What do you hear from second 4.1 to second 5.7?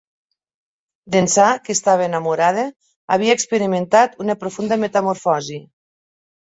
una profunda metamorfosi.